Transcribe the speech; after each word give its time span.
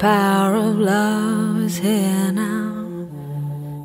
Power 0.00 0.54
of 0.54 0.78
love 0.78 1.60
is 1.60 1.76
here 1.76 2.32
now. 2.32 3.06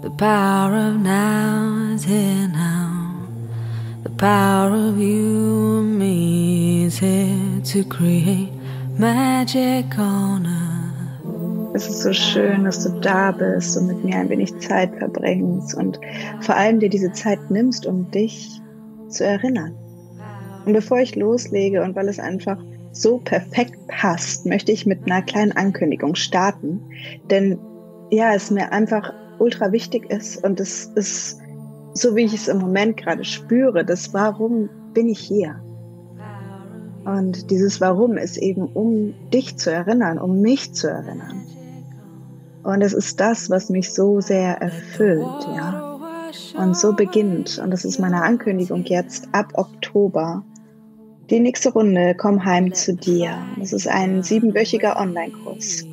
The 0.02 0.10
power 0.12 0.74
of 0.74 1.02
now 1.02 1.92
is 1.94 2.06
here 2.06 2.48
now. 2.48 3.28
The 4.04 4.12
power 4.12 4.74
of 4.74 4.98
you 4.98 5.80
and 5.80 6.00
me 6.00 6.86
is 6.86 7.00
here 7.00 7.60
to 7.66 7.84
create 7.84 8.50
magic 8.98 10.00
on 10.00 10.48
earth. 10.48 11.76
Es 11.76 11.90
ist 11.90 12.04
so 12.04 12.14
schön, 12.14 12.64
dass 12.64 12.86
du 12.86 12.98
da 13.02 13.34
bist 13.34 13.76
und 13.76 13.88
mit 13.88 14.06
mir 14.06 14.16
ein 14.16 14.30
wenig 14.30 14.58
Zeit 14.60 14.96
verbringst 14.98 15.76
und 15.76 16.00
vor 16.40 16.56
allem 16.56 16.80
dir 16.80 16.90
diese 16.90 17.12
Zeit 17.12 17.52
nimmst, 17.52 17.86
um 17.86 18.10
dich 18.12 18.62
zu 19.10 19.26
erinnern. 19.26 19.76
Und 20.66 20.72
bevor 20.72 21.00
ich 21.00 21.18
loslege 21.18 21.84
und 21.84 21.94
weil 21.98 22.08
es 22.08 22.20
einfach 22.20 22.58
so 22.96 23.18
perfekt 23.18 23.76
passt, 23.88 24.46
möchte 24.46 24.72
ich 24.72 24.86
mit 24.86 25.06
einer 25.06 25.22
kleinen 25.22 25.52
Ankündigung 25.52 26.16
starten. 26.16 26.82
Denn 27.30 27.60
ja, 28.10 28.34
es 28.34 28.50
mir 28.52 28.72
einfach 28.72 29.14
ultra 29.38 29.72
wichtig 29.72 30.10
ist 30.10 30.44
und 30.44 30.60
es 30.60 30.86
ist 30.96 31.40
so, 31.94 32.16
wie 32.16 32.24
ich 32.24 32.34
es 32.34 32.48
im 32.48 32.60
Moment 32.60 32.98
gerade 32.98 33.24
spüre, 33.24 33.86
das 33.86 34.14
Warum 34.14 34.70
bin 34.94 35.10
ich 35.10 35.20
hier? 35.20 35.62
Und 37.06 37.52
dieses 37.52 37.80
Warum 37.82 38.18
ist 38.18 38.38
eben, 38.38 38.66
um 38.66 39.14
dich 39.32 39.58
zu 39.58 39.72
erinnern, 39.72 40.18
um 40.18 40.42
mich 40.42 40.74
zu 40.74 40.90
erinnern. 40.90 41.44
Und 42.64 42.82
es 42.82 42.94
ist 42.94 43.20
das, 43.20 43.50
was 43.50 43.70
mich 43.70 43.94
so 43.94 44.22
sehr 44.22 44.60
erfüllt, 44.62 45.48
ja. 45.56 46.00
Und 46.58 46.76
so 46.76 46.94
beginnt, 46.94 47.60
und 47.60 47.72
das 47.72 47.86
ist 47.86 48.00
meine 48.00 48.24
Ankündigung 48.24 48.84
jetzt 48.86 49.28
ab 49.34 49.52
Oktober, 49.54 50.44
die 51.30 51.40
nächste 51.40 51.72
Runde 51.74 52.16
Komm 52.18 52.46
heim 52.46 52.74
zu 52.74 52.96
dir. 52.96 53.38
Das 53.58 53.74
ist 53.74 53.88
ein 53.88 54.24
siebenwöchiger 54.24 54.98
Online-Kurs. 55.00 55.86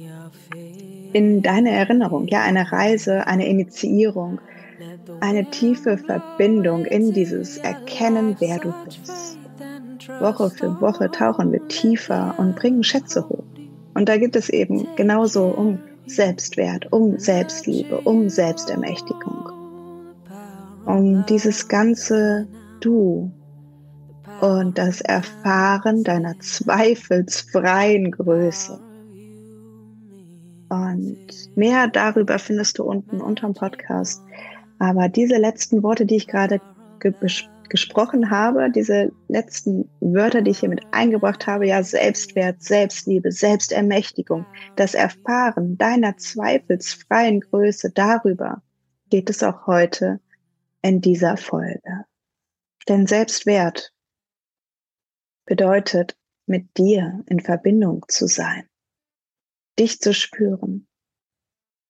In 1.13 1.43
deine 1.43 1.71
Erinnerung, 1.71 2.27
ja, 2.29 2.43
eine 2.43 2.73
Reise, 2.73 3.27
eine 3.27 3.47
Initiierung, 3.47 4.41
eine 5.21 5.51
tiefe 5.51 5.99
Verbindung 5.99 6.85
in 6.85 7.13
dieses 7.13 7.59
Erkennen, 7.59 8.37
wer 8.39 8.59
du 8.59 8.75
bist. 8.85 9.39
Woche 10.21 10.51
für 10.51 10.81
Woche 10.81 11.11
tauchen 11.11 11.53
wir 11.53 11.67
tiefer 11.69 12.35
und 12.39 12.57
bringen 12.57 12.83
Schätze 12.83 13.29
hoch. 13.29 13.45
Und 13.95 14.09
da 14.09 14.17
gibt 14.17 14.37
es 14.37 14.49
eben 14.49 14.87
genauso 14.97 15.47
um 15.47 15.79
Selbstwert, 16.07 16.93
um 16.93 17.19
Selbstliebe, 17.19 18.01
um 18.01 18.29
Selbstermächtigung. 18.29 19.51
Um 20.87 21.25
dieses 21.27 21.69
ganze 21.69 22.49
Du, 22.81 23.31
und 24.43 24.77
das 24.77 25.01
Erfahren 25.01 26.03
deiner 26.03 26.37
zweifelsfreien 26.41 28.11
Größe. 28.11 28.81
Und 30.69 31.29
mehr 31.55 31.87
darüber 31.87 32.41
findest 32.41 32.79
du 32.79 32.83
unten 32.83 33.21
unterm 33.21 33.55
Podcast. 33.55 34.21
Aber 34.81 35.09
diese 35.09 35.37
letzten 35.37 35.85
Worte, 35.85 36.07
die 36.07 36.17
ich 36.17 36.27
gerade 36.27 36.61
ge 36.99 37.15
gesprochen 37.69 38.31
habe, 38.31 38.69
diese 38.71 39.13
letzten 39.29 39.89
Wörter, 40.01 40.43
die 40.43 40.51
ich 40.51 40.59
hier 40.59 40.69
mit 40.69 40.83
eingebracht 40.91 41.47
habe, 41.47 41.69
ja, 41.69 41.83
Selbstwert, 41.83 42.63
Selbstliebe, 42.63 43.31
Selbstermächtigung, 43.31 44.45
das 44.77 44.95
Erfahren 44.95 45.79
deiner 45.79 46.17
zweifelsfreien 46.19 47.41
Größe, 47.41 47.93
darüber 47.95 48.61
geht 49.09 49.31
es 49.31 49.43
auch 49.43 49.67
heute 49.69 50.21
in 50.83 51.01
dieser 51.01 51.39
Folge. 51.39 52.05
Denn 52.89 53.07
Selbstwert 53.07 53.93
bedeutet, 55.45 56.17
mit 56.47 56.77
dir 56.77 57.23
in 57.27 57.41
Verbindung 57.41 58.05
zu 58.09 58.27
sein, 58.27 58.69
dich 59.79 60.01
zu 60.01 60.13
spüren. 60.13 60.89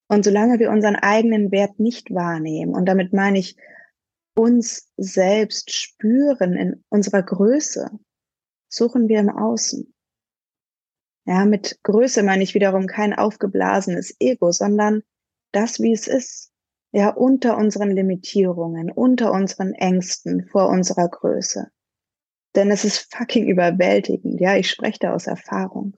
Und 0.09 0.25
solange 0.25 0.59
wir 0.59 0.71
unseren 0.71 0.97
eigenen 0.97 1.51
Wert 1.51 1.79
nicht 1.79 2.13
wahrnehmen, 2.13 2.75
und 2.75 2.87
damit 2.87 3.13
meine 3.13 3.39
ich 3.39 3.57
uns 4.35 4.91
selbst 4.97 5.73
spüren 5.73 6.55
in 6.55 6.85
unserer 6.89 7.23
Größe, 7.23 7.91
suchen 8.69 9.09
wir 9.09 9.21
im 9.21 9.31
Außen. 9.31 9.95
Ja, 11.25 11.45
mit 11.45 11.79
Größe 11.83 12.23
meine 12.23 12.43
ich 12.43 12.55
wiederum 12.55 12.87
kein 12.87 13.15
aufgeblasenes 13.15 14.17
Ego, 14.19 14.51
sondern 14.51 15.03
das, 15.53 15.81
wie 15.81 15.93
es 15.93 16.09
ist. 16.09 16.51
Ja, 16.95 17.11
unter 17.11 17.57
unseren 17.57 17.91
Limitierungen, 17.91 18.91
unter 18.91 19.33
unseren 19.33 19.73
Ängsten 19.73 20.47
vor 20.49 20.69
unserer 20.69 21.09
Größe. 21.09 21.71
Denn 22.55 22.71
es 22.71 22.85
ist 22.85 23.15
fucking 23.15 23.47
überwältigend. 23.49 24.41
Ja, 24.41 24.57
ich 24.57 24.71
spreche 24.71 24.99
da 25.01 25.15
aus 25.15 25.27
Erfahrung. 25.27 25.97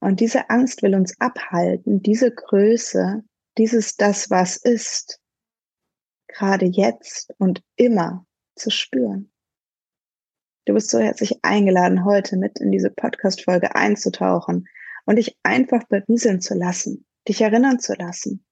Und 0.00 0.20
diese 0.20 0.50
Angst 0.50 0.82
will 0.82 0.94
uns 0.94 1.18
abhalten, 1.20 2.02
diese 2.02 2.30
Größe, 2.32 3.24
dieses 3.56 3.96
das, 3.96 4.30
was 4.30 4.56
ist, 4.56 5.20
gerade 6.28 6.66
jetzt 6.66 7.32
und 7.38 7.62
immer 7.76 8.26
zu 8.54 8.70
spüren. 8.70 9.32
Du 10.66 10.74
bist 10.74 10.90
so 10.90 10.98
herzlich 10.98 11.38
eingeladen, 11.42 12.04
heute 12.04 12.36
mit 12.36 12.60
in 12.60 12.70
diese 12.70 12.90
Podcast-Folge 12.90 13.74
einzutauchen 13.74 14.68
und 15.06 15.16
dich 15.16 15.36
einfach 15.42 15.84
berieseln 15.84 16.40
zu 16.42 16.54
lassen, 16.54 17.06
dich 17.26 17.40
erinnern 17.40 17.80
zu 17.80 17.94
lassen. 17.94 18.44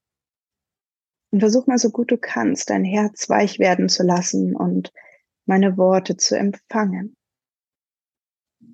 Und 1.30 1.40
versuch 1.40 1.66
mal 1.66 1.78
so 1.78 1.90
gut 1.90 2.10
du 2.10 2.16
kannst, 2.16 2.70
dein 2.70 2.84
Herz 2.84 3.28
weich 3.28 3.58
werden 3.58 3.88
zu 3.90 4.02
lassen 4.02 4.56
und 4.56 4.92
meine 5.46 5.76
Worte 5.76 6.16
zu 6.16 6.36
empfangen. 6.36 7.16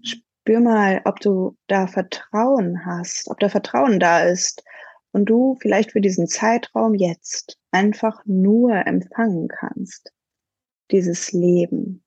Spür 0.02 0.60
mal, 0.60 1.02
ob 1.04 1.20
du 1.20 1.56
da 1.68 1.86
Vertrauen 1.86 2.84
hast, 2.84 3.28
ob 3.28 3.38
da 3.38 3.48
Vertrauen 3.48 4.00
da 4.00 4.24
ist 4.24 4.64
und 5.12 5.26
du 5.26 5.56
vielleicht 5.60 5.92
für 5.92 6.00
diesen 6.00 6.26
Zeitraum 6.26 6.94
jetzt 6.94 7.58
einfach 7.70 8.22
nur 8.24 8.74
empfangen 8.86 9.48
kannst. 9.48 10.12
Dieses 10.90 11.32
Leben, 11.32 12.04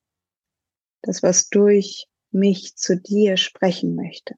das, 1.02 1.22
was 1.22 1.48
durch 1.48 2.08
mich 2.30 2.76
zu 2.76 2.96
dir 2.96 3.36
sprechen 3.36 3.94
möchte. 3.94 4.34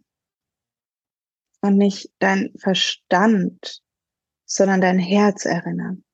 Und 1.60 1.77
nicht 1.77 2.12
dein 2.21 2.53
Verstand, 2.56 3.83
sondern 4.45 4.81
dein 4.81 4.99
Herz 4.99 5.45
erinnern 5.45 6.05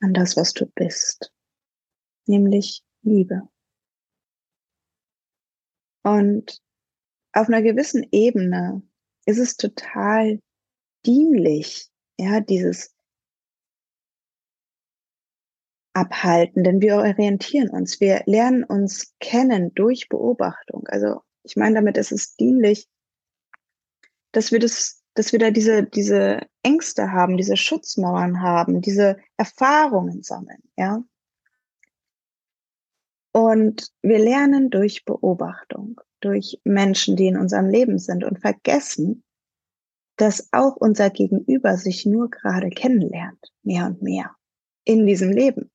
an 0.00 0.14
das, 0.14 0.36
was 0.36 0.52
du 0.52 0.66
bist, 0.66 1.32
nämlich 2.26 2.85
Liebe. 3.06 3.48
Und 6.02 6.60
auf 7.32 7.48
einer 7.48 7.62
gewissen 7.62 8.06
Ebene 8.12 8.82
ist 9.26 9.38
es 9.38 9.56
total 9.56 10.40
dienlich, 11.04 11.88
ja, 12.18 12.40
dieses 12.40 12.94
Abhalten, 15.94 16.62
denn 16.62 16.80
wir 16.80 16.96
orientieren 16.96 17.70
uns, 17.70 18.00
wir 18.00 18.22
lernen 18.26 18.64
uns 18.64 19.14
kennen 19.18 19.72
durch 19.74 20.08
Beobachtung. 20.08 20.86
Also 20.88 21.22
ich 21.42 21.56
meine, 21.56 21.76
damit 21.76 21.96
ist 21.96 22.12
es 22.12 22.36
dienlich, 22.36 22.86
dass 24.32 24.52
wir 24.52 24.58
das, 24.58 25.02
dass 25.14 25.32
wir 25.32 25.38
da 25.38 25.50
diese, 25.50 25.84
diese 25.84 26.40
Ängste 26.62 27.12
haben, 27.12 27.36
diese 27.36 27.56
Schutzmauern 27.56 28.42
haben, 28.42 28.82
diese 28.82 29.16
Erfahrungen 29.38 30.22
sammeln, 30.22 30.62
ja. 30.76 31.02
Und 33.36 33.92
wir 34.00 34.18
lernen 34.18 34.70
durch 34.70 35.04
Beobachtung, 35.04 36.00
durch 36.20 36.58
Menschen, 36.64 37.16
die 37.16 37.26
in 37.26 37.36
unserem 37.36 37.68
Leben 37.68 37.98
sind 37.98 38.24
und 38.24 38.40
vergessen, 38.40 39.24
dass 40.16 40.48
auch 40.52 40.74
unser 40.76 41.10
Gegenüber 41.10 41.76
sich 41.76 42.06
nur 42.06 42.30
gerade 42.30 42.70
kennenlernt, 42.70 43.52
mehr 43.62 43.88
und 43.88 44.00
mehr 44.00 44.34
in 44.84 45.06
diesem 45.06 45.32
Leben 45.32 45.70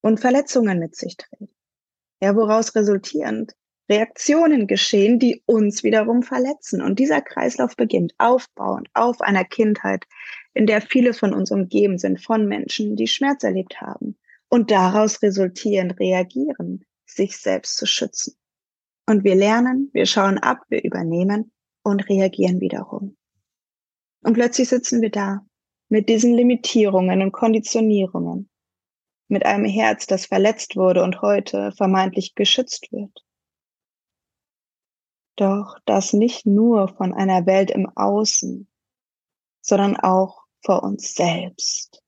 und 0.00 0.18
Verletzungen 0.18 0.78
mit 0.78 0.96
sich 0.96 1.18
trägt. 1.18 1.52
Ja, 2.22 2.34
woraus 2.34 2.74
resultierend 2.74 3.54
Reaktionen 3.90 4.66
geschehen, 4.66 5.18
die 5.18 5.42
uns 5.44 5.84
wiederum 5.84 6.22
verletzen. 6.22 6.80
Und 6.80 6.98
dieser 6.98 7.20
Kreislauf 7.20 7.76
beginnt 7.76 8.14
aufbauend 8.16 8.88
auf 8.94 9.20
einer 9.20 9.44
Kindheit, 9.44 10.06
in 10.54 10.66
der 10.66 10.80
viele 10.80 11.12
von 11.12 11.34
uns 11.34 11.50
umgeben 11.50 11.98
sind 11.98 12.24
von 12.24 12.48
Menschen, 12.48 12.96
die 12.96 13.08
Schmerz 13.08 13.44
erlebt 13.44 13.78
haben 13.82 14.16
und 14.48 14.70
daraus 14.70 15.22
resultierend 15.22 15.98
reagieren, 15.98 16.84
sich 17.06 17.36
selbst 17.36 17.76
zu 17.76 17.86
schützen. 17.86 18.36
Und 19.06 19.24
wir 19.24 19.34
lernen, 19.34 19.90
wir 19.92 20.06
schauen 20.06 20.38
ab, 20.38 20.62
wir 20.68 20.84
übernehmen 20.84 21.52
und 21.82 22.08
reagieren 22.08 22.60
wiederum. 22.60 23.16
Und 24.22 24.34
plötzlich 24.34 24.68
sitzen 24.68 25.00
wir 25.00 25.10
da 25.10 25.46
mit 25.88 26.08
diesen 26.08 26.34
Limitierungen 26.34 27.22
und 27.22 27.32
Konditionierungen, 27.32 28.50
mit 29.28 29.46
einem 29.46 29.64
Herz, 29.64 30.06
das 30.06 30.26
verletzt 30.26 30.76
wurde 30.76 31.02
und 31.02 31.22
heute 31.22 31.72
vermeintlich 31.72 32.34
geschützt 32.34 32.92
wird. 32.92 33.24
Doch 35.36 35.78
das 35.84 36.12
nicht 36.12 36.46
nur 36.46 36.88
von 36.88 37.14
einer 37.14 37.46
Welt 37.46 37.70
im 37.70 37.88
Außen, 37.94 38.68
sondern 39.60 39.96
auch 39.96 40.44
vor 40.64 40.82
uns 40.82 41.14
selbst, 41.14 42.02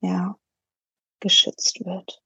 ja, 0.00 0.39
geschützt 1.20 1.84
wird. 1.84 2.22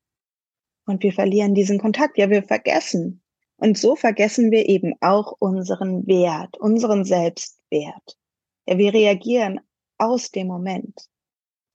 Und 0.86 1.02
wir 1.02 1.12
verlieren 1.12 1.54
diesen 1.54 1.78
Kontakt, 1.78 2.18
ja, 2.18 2.30
wir 2.30 2.42
vergessen. 2.42 3.22
Und 3.56 3.78
so 3.78 3.96
vergessen 3.96 4.50
wir 4.50 4.68
eben 4.68 4.94
auch 5.00 5.32
unseren 5.38 6.06
Wert, 6.06 6.56
unseren 6.58 7.04
Selbstwert. 7.04 8.18
Ja, 8.66 8.78
wir 8.78 8.92
reagieren 8.92 9.60
aus 9.98 10.30
dem 10.30 10.48
Moment. 10.48 11.08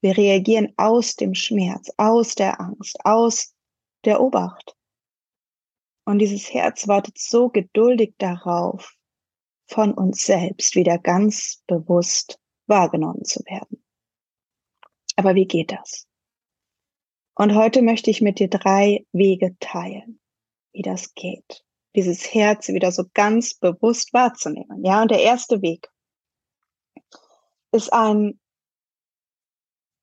Wir 0.01 0.17
reagieren 0.17 0.73
aus 0.77 1.15
dem 1.15 1.33
Schmerz, 1.33 1.91
aus 1.97 2.35
der 2.35 2.59
Angst, 2.59 2.97
aus 3.03 3.53
der 4.05 4.21
Obacht. 4.21 4.75
Und 6.05 6.19
dieses 6.19 6.53
Herz 6.53 6.87
wartet 6.87 7.17
so 7.17 7.49
geduldig 7.49 8.15
darauf, 8.17 8.95
von 9.67 9.93
uns 9.93 10.25
selbst 10.25 10.75
wieder 10.75 10.97
ganz 10.97 11.61
bewusst 11.67 12.39
wahrgenommen 12.65 13.23
zu 13.23 13.41
werden. 13.45 13.83
Aber 15.15 15.35
wie 15.35 15.45
geht 15.45 15.71
das? 15.71 16.08
Und 17.39 17.55
heute 17.55 17.81
möchte 17.81 18.11
ich 18.11 18.19
mit 18.19 18.39
dir 18.39 18.49
drei 18.49 19.05
Wege 19.13 19.55
teilen, 19.61 20.19
wie 20.73 20.81
das 20.81 21.13
geht, 21.13 21.63
dieses 21.95 22.33
Herz 22.33 22.67
wieder 22.67 22.91
so 22.91 23.05
ganz 23.13 23.53
bewusst 23.53 24.11
wahrzunehmen. 24.11 24.83
Ja, 24.83 25.01
und 25.01 25.09
der 25.09 25.21
erste 25.21 25.61
Weg 25.61 25.87
ist 27.71 27.93
ein 27.93 28.41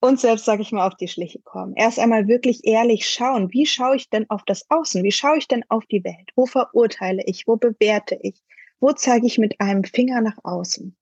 uns 0.00 0.22
selbst, 0.22 0.46
sage 0.46 0.62
ich 0.62 0.72
mal, 0.72 0.86
auf 0.86 0.94
die 0.94 1.08
Schliche 1.08 1.42
kommen. 1.42 1.74
Erst 1.76 1.98
einmal 1.98 2.26
wirklich 2.26 2.64
ehrlich 2.64 3.06
schauen, 3.06 3.52
wie 3.52 3.66
schaue 3.66 3.96
ich 3.96 4.08
denn 4.08 4.30
auf 4.30 4.42
das 4.46 4.64
Außen? 4.70 5.04
Wie 5.04 5.12
schaue 5.12 5.36
ich 5.36 5.46
denn 5.46 5.64
auf 5.68 5.84
die 5.84 6.04
Welt? 6.04 6.30
Wo 6.36 6.46
verurteile 6.46 7.22
ich? 7.26 7.46
Wo 7.46 7.56
bewerte 7.56 8.18
ich? 8.22 8.42
Wo 8.80 8.92
zeige 8.92 9.26
ich 9.26 9.36
mit 9.36 9.60
einem 9.60 9.84
Finger 9.84 10.22
nach 10.22 10.38
außen? 10.42 10.96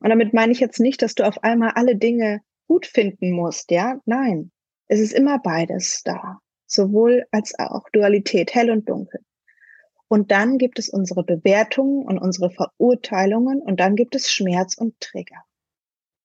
Und 0.00 0.08
damit 0.08 0.32
meine 0.32 0.52
ich 0.52 0.60
jetzt 0.60 0.80
nicht, 0.80 1.02
dass 1.02 1.14
du 1.14 1.26
auf 1.26 1.44
einmal 1.44 1.72
alle 1.74 1.96
Dinge 1.96 2.40
gut 2.66 2.86
finden 2.86 3.30
musst, 3.32 3.70
ja? 3.70 4.00
Nein. 4.06 4.52
Es 4.88 5.00
ist 5.00 5.12
immer 5.12 5.38
beides 5.38 6.02
da. 6.04 6.40
Sowohl 6.66 7.26
als 7.30 7.58
auch 7.58 7.88
Dualität, 7.92 8.54
hell 8.54 8.70
und 8.70 8.88
dunkel. 8.88 9.20
Und 10.08 10.30
dann 10.30 10.58
gibt 10.58 10.78
es 10.78 10.88
unsere 10.88 11.24
Bewertungen 11.24 12.04
und 12.04 12.18
unsere 12.18 12.50
Verurteilungen 12.50 13.60
und 13.60 13.80
dann 13.80 13.96
gibt 13.96 14.14
es 14.14 14.30
Schmerz 14.30 14.76
und 14.76 14.98
Trigger. 15.00 15.44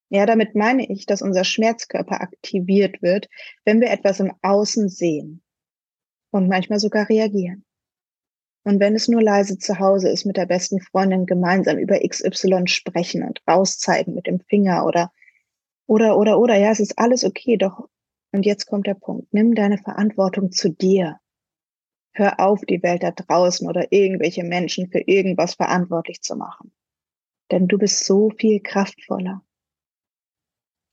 Ja, 0.10 0.26
damit 0.26 0.56
meine 0.56 0.88
ich, 0.90 1.06
dass 1.06 1.22
unser 1.22 1.44
Schmerzkörper 1.44 2.22
aktiviert 2.22 3.02
wird, 3.02 3.30
wenn 3.66 3.82
wir 3.82 3.90
etwas 3.90 4.20
im 4.20 4.34
Außen 4.42 4.90
sehen 4.90 5.42
und 6.32 6.48
manchmal 6.48 6.80
sogar 6.80 7.08
reagieren. 7.10 7.66
Und 8.64 8.80
wenn 8.80 8.96
es 8.96 9.08
nur 9.08 9.24
leise 9.24 9.58
zu 9.58 9.80
Hause 9.80 10.10
ist, 10.10 10.26
mit 10.26 10.38
der 10.38 10.46
besten 10.46 10.82
Freundin 10.82 11.26
gemeinsam 11.26 11.78
über 11.80 12.00
XY 12.00 12.68
sprechen 12.68 13.24
und 13.24 13.42
rauszeigen 13.48 14.14
mit 14.14 14.28
dem 14.28 14.40
Finger 14.42 14.86
oder, 14.86 15.12
oder, 15.88 16.18
oder, 16.18 16.38
oder, 16.38 16.56
ja, 16.58 16.72
es 16.72 16.80
ist 16.80 17.00
alles 17.00 17.24
okay, 17.24 17.58
doch, 17.58 17.88
und 18.32 18.46
jetzt 18.46 18.66
kommt 18.66 18.88
der 18.88 18.94
Punkt, 18.94 19.34
nimm 19.34 19.56
deine 19.56 19.78
Verantwortung 19.78 20.52
zu 20.52 20.70
dir. 20.70 21.20
Hör 22.14 22.40
auf, 22.40 22.62
die 22.62 22.84
Welt 22.84 23.04
da 23.04 23.12
draußen 23.12 23.68
oder 23.68 23.92
irgendwelche 23.92 24.44
Menschen 24.44 24.90
für 24.90 25.00
irgendwas 25.00 25.56
verantwortlich 25.56 26.22
zu 26.22 26.36
machen. 26.36 26.74
Denn 27.52 27.68
du 27.68 27.78
bist 27.78 28.06
so 28.06 28.30
viel 28.30 28.62
kraftvoller. 28.62 29.46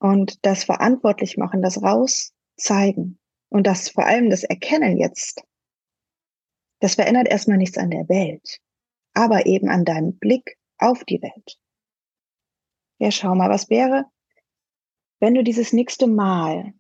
Und 0.01 0.45
das 0.47 0.65
verantwortlich 0.65 1.37
machen, 1.37 1.61
das 1.61 1.83
rauszeigen 1.83 3.19
und 3.49 3.67
das 3.67 3.89
vor 3.89 4.05
allem 4.05 4.31
das 4.31 4.45
Erkennen 4.45 4.97
jetzt, 4.97 5.43
das 6.81 6.95
verändert 6.95 7.29
erstmal 7.29 7.59
nichts 7.59 7.79
an 7.79 7.91
der 7.91 8.09
Welt, 8.09 8.61
aber 9.15 9.47
eben 9.47 9.69
an 9.69 9.85
deinem 9.85 10.17
Blick 10.19 10.57
auf 10.79 11.05
die 11.05 11.21
Welt. 11.21 11.59
Ja, 12.99 13.11
schau 13.11 13.35
mal, 13.35 13.51
was 13.51 13.71
wäre, 13.71 14.07
wenn 15.21 15.35
du 15.35 15.43
dieses 15.43 15.73
nächste 15.73 16.07
Mal, 16.07 16.75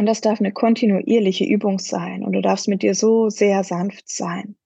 und 0.00 0.06
das 0.06 0.22
darf 0.22 0.40
eine 0.40 0.50
kontinuierliche 0.50 1.44
Übung 1.44 1.78
sein, 1.78 2.24
und 2.24 2.32
du 2.32 2.40
darfst 2.40 2.68
mit 2.68 2.80
dir 2.80 2.94
so 2.94 3.28
sehr 3.28 3.64
sanft 3.64 4.08
sein, 4.08 4.56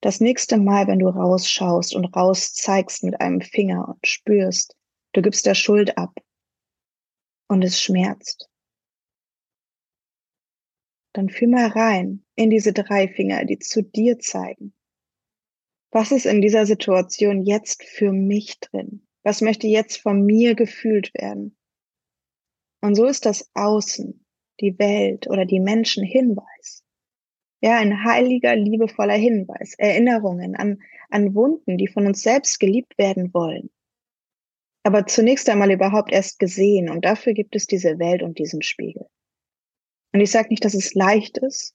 das 0.00 0.18
nächste 0.18 0.56
Mal, 0.56 0.86
wenn 0.86 0.98
du 0.98 1.08
rausschaust 1.08 1.94
und 1.94 2.06
rauszeigst 2.16 3.04
mit 3.04 3.20
einem 3.20 3.42
Finger 3.42 3.86
und 3.86 4.06
spürst, 4.06 4.74
du 5.12 5.20
gibst 5.20 5.44
der 5.44 5.54
Schuld 5.54 5.98
ab, 5.98 6.18
und 7.48 7.62
es 7.62 7.82
schmerzt. 7.82 8.48
Dann 11.12 11.28
fühl 11.28 11.48
mal 11.48 11.66
rein 11.66 12.24
in 12.34 12.48
diese 12.48 12.72
drei 12.72 13.08
Finger, 13.08 13.44
die 13.44 13.58
zu 13.58 13.82
dir 13.82 14.20
zeigen. 14.20 14.72
Was 15.90 16.12
ist 16.12 16.24
in 16.24 16.40
dieser 16.40 16.64
Situation 16.64 17.44
jetzt 17.44 17.82
für 17.84 18.10
mich 18.10 18.58
drin? 18.60 19.06
Was 19.22 19.42
möchte 19.42 19.66
jetzt 19.66 19.98
von 19.98 20.24
mir 20.24 20.54
gefühlt 20.54 21.12
werden? 21.12 21.58
Und 22.80 22.94
so 22.94 23.04
ist 23.04 23.26
das 23.26 23.50
Außen, 23.52 24.21
die 24.60 24.78
Welt 24.78 25.28
oder 25.28 25.44
die 25.44 25.60
Menschen 25.60 26.04
Hinweis. 26.04 26.82
Ja, 27.60 27.78
ein 27.78 28.04
heiliger, 28.04 28.56
liebevoller 28.56 29.14
Hinweis, 29.14 29.74
Erinnerungen 29.78 30.56
an, 30.56 30.82
an 31.10 31.34
Wunden, 31.34 31.78
die 31.78 31.88
von 31.88 32.06
uns 32.06 32.22
selbst 32.22 32.58
geliebt 32.58 32.98
werden 32.98 33.32
wollen 33.32 33.70
aber 34.82 35.06
zunächst 35.06 35.48
einmal 35.48 35.70
überhaupt 35.70 36.12
erst 36.12 36.38
gesehen. 36.38 36.88
Und 36.88 37.04
dafür 37.04 37.32
gibt 37.34 37.54
es 37.54 37.66
diese 37.66 37.98
Welt 37.98 38.22
und 38.22 38.38
diesen 38.38 38.62
Spiegel. 38.62 39.06
Und 40.12 40.20
ich 40.20 40.30
sage 40.30 40.48
nicht, 40.48 40.64
dass 40.64 40.74
es 40.74 40.94
leicht 40.94 41.38
ist, 41.38 41.74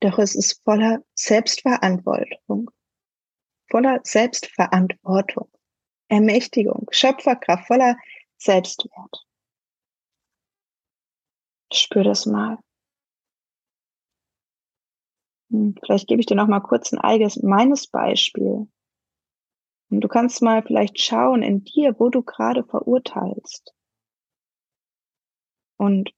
doch 0.00 0.18
es 0.18 0.34
ist 0.34 0.62
voller 0.64 1.02
Selbstverantwortung, 1.14 2.70
voller 3.70 4.00
Selbstverantwortung, 4.02 5.48
Ermächtigung, 6.08 6.88
Schöpferkraft, 6.90 7.66
voller 7.66 7.96
Selbstwert. 8.36 9.23
Spür 11.76 12.04
das 12.04 12.26
mal. 12.26 12.58
Hm, 15.50 15.74
vielleicht 15.82 16.08
gebe 16.08 16.20
ich 16.20 16.26
dir 16.26 16.36
noch 16.36 16.48
mal 16.48 16.60
kurz 16.60 16.92
ein 16.92 16.98
eigenes 16.98 17.42
meines 17.42 17.86
Beispiel. 17.86 18.68
Und 19.90 20.00
du 20.00 20.08
kannst 20.08 20.42
mal 20.42 20.62
vielleicht 20.62 21.00
schauen 21.00 21.42
in 21.42 21.64
dir, 21.64 21.94
wo 21.98 22.08
du 22.08 22.22
gerade 22.22 22.64
verurteilst. 22.64 23.74
Und 25.76 26.10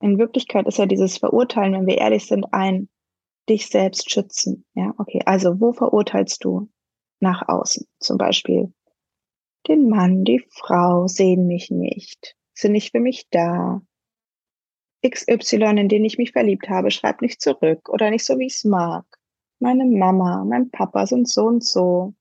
in 0.00 0.18
Wirklichkeit 0.18 0.66
ist 0.66 0.78
ja 0.78 0.86
dieses 0.86 1.18
Verurteilen, 1.18 1.74
wenn 1.74 1.86
wir 1.86 1.98
ehrlich 1.98 2.26
sind, 2.26 2.52
ein 2.52 2.88
dich 3.48 3.68
selbst 3.68 4.10
schützen. 4.10 4.66
Ja, 4.74 4.94
okay. 4.98 5.22
Also 5.24 5.60
wo 5.60 5.72
verurteilst 5.72 6.44
du 6.44 6.68
nach 7.20 7.48
außen? 7.48 7.86
Zum 7.98 8.18
Beispiel 8.18 8.72
den 9.68 9.88
Mann, 9.88 10.24
die 10.24 10.44
Frau 10.50 11.06
sehen 11.06 11.46
mich 11.46 11.70
nicht, 11.70 12.36
sind 12.52 12.72
nicht 12.72 12.90
für 12.90 13.00
mich 13.00 13.28
da. 13.30 13.80
XY, 15.04 15.78
in 15.78 15.88
den 15.88 16.04
ich 16.04 16.18
mich 16.18 16.32
verliebt 16.32 16.68
habe, 16.68 16.90
schreibt 16.90 17.22
nicht 17.22 17.40
zurück 17.40 17.88
oder 17.88 18.10
nicht 18.10 18.24
so, 18.24 18.38
wie 18.38 18.46
ich 18.46 18.54
es 18.54 18.64
mag. 18.64 19.04
Meine 19.58 19.84
Mama, 19.84 20.44
mein 20.44 20.70
Papa 20.70 21.06
sind 21.06 21.28
so 21.28 21.44
und 21.44 21.64
so 21.64 22.14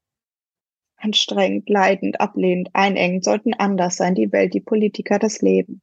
anstrengend, 0.98 1.70
leidend, 1.70 2.20
ablehnend, 2.20 2.70
einengend, 2.74 3.24
sollten 3.24 3.54
anders 3.54 3.98
sein, 3.98 4.16
die 4.16 4.32
Welt, 4.32 4.54
die 4.54 4.62
Politiker, 4.62 5.20
das 5.20 5.42
Leben. 5.42 5.82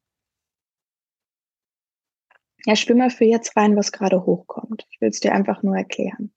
Ja, 2.64 2.76
spür 2.76 2.96
mal 2.96 3.10
für 3.10 3.24
jetzt 3.24 3.56
rein, 3.56 3.76
was 3.76 3.92
gerade 3.92 4.24
hochkommt. 4.24 4.86
Ich 4.90 5.00
will 5.00 5.08
es 5.08 5.20
dir 5.20 5.32
einfach 5.32 5.62
nur 5.62 5.76
erklären. 5.76 6.32